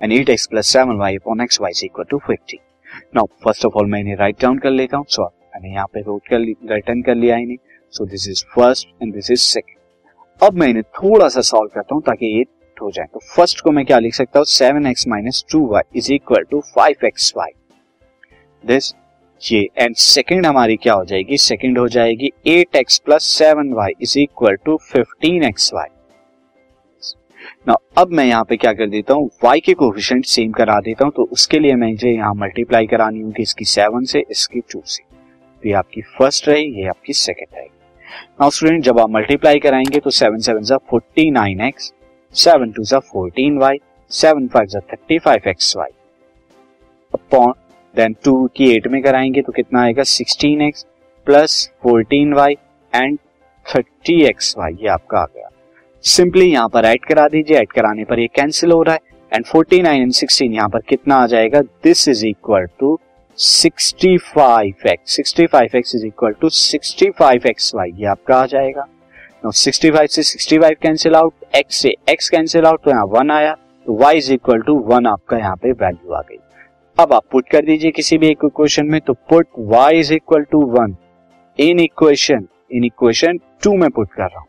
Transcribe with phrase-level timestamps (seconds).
[0.00, 2.58] And eight x plus seven y upon x y equal to fifty
[3.16, 6.00] now first of all मैं इन्हें write down कर लेता हूँ सो मैंने यहाँ पे
[6.00, 6.40] रोट कर
[6.74, 7.56] रिटर्न कर लिया इन्हें.
[7.92, 9.76] So this is first and this is second
[10.42, 12.44] अब मैं इन्हें थोड़ा सा सॉल्व करता हूँ ताकि ये
[12.76, 14.46] हो जाए। तो फ़र्स्ट को मैं क्या लिख सकता हूँ?
[14.46, 17.50] Seven x minus two y is equal to five x y
[18.64, 18.92] this
[19.42, 21.36] ये एंड सेकंड हमारी क्या हो जाएगी?
[21.38, 25.88] सेकेंड हो जाएगी eight x plus seven y is equal to fifteen x y
[27.68, 29.28] ना अब मैं यहाँ पे क्या कर देता हूँ?
[29.44, 33.20] वाई के कोफिशिएंट सेम करा देता हूँ तो उसके लिए मैं मुझे यहाँ मल्टीप्लाई करानी
[33.20, 37.56] होगी इसकी सेवन से, इसकी टू से। तो ये आपकी फ़र्स्ट रहेगी, ये आपकी सेकंड
[37.56, 37.70] रहेगी।
[38.40, 41.92] नाउ स्टूडेंट जब आप मल्टीप्लाई कराएँगे तो सेवन सेवन सा forty nine x
[42.34, 45.90] seven two सा फोर्टीन वाई सेवन फाइव सा thirty five x y
[47.14, 47.52] upon
[47.94, 50.02] then two की एट में कराएँगे तो कितना आएगा?
[50.02, 50.86] Sixteen x
[51.26, 52.56] plus fourteen y
[52.92, 53.18] and
[53.66, 55.48] thirty x y ये आपका आ गया।
[56.04, 59.00] सिंपली यहाँ पर ऐड करा दीजिए। ऐड कराने पर ये कैंसिल हो रहा है।
[59.32, 61.60] एंड 49 एंड 16 यहाँ पर कितना आ जाएगा?
[61.60, 62.98] This is equal to
[63.38, 68.86] 65 x 65 x is equal to 65 x y ये आपका आ जाएगा।
[69.44, 73.54] नो 65 से 65 कैंसिल आउट एक्स से एक्स कैंसिल आउट तो यहाँ वन आया।
[73.86, 76.38] तो y is equal to one आपका यहाँ पे वैल्यू आ गई।
[76.98, 80.42] अब आप पुट कर दीजिए किसी भी एक इक्वेशन में तो put y is equal
[80.42, 80.96] to one
[81.58, 84.46] in equation in equation two में पुट कर रहा हूँ।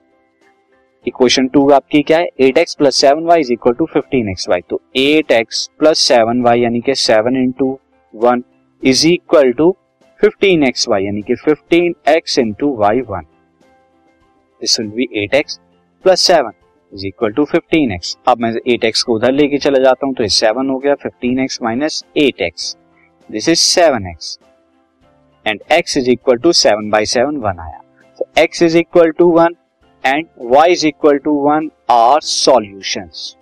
[1.05, 2.27] इक्वेशन टू आपकी क्या है?
[2.39, 4.61] Eight x plus seven y is equal to fifteen x y.
[4.69, 7.77] तो eight x plus seven y यानी कि seven into
[8.13, 8.43] one
[8.83, 9.71] is equal to
[10.19, 13.25] fifteen x y यानी कि fifteen x into y one.
[14.61, 15.59] This will be eight x
[16.05, 16.51] plus seven
[16.93, 20.13] is equal to fifteen x अब मैं eight x को उधर लेके चला जाता हूँ
[20.15, 22.75] तो सेवन हो गया fifteen x minus eight x
[23.29, 24.37] this is seven x
[25.45, 27.81] and x is equal to seven by seven one आया।
[28.19, 29.55] तो x is equal to one
[30.05, 33.35] and y is equal to one are solutions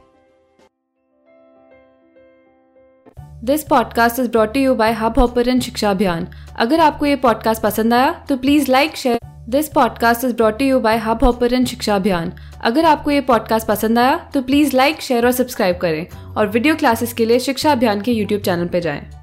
[3.44, 6.28] this podcast is brought you by Hubhopper Shiksha Abhiyan
[6.58, 9.20] अगर आपको ये podcast पसंद आया तो please like share
[9.50, 14.18] this podcast is brought you by Hubhopper Shiksha Abhiyan अगर आपको ये podcast पसंद आया
[14.34, 18.12] तो प्लीज़ लाइक शेयर और सब्सक्राइब करें। और वीडियो क्लासेस के लिए शिक्षा अभियान के
[18.12, 19.19] यूट्यूब चैनल पर जाएँ।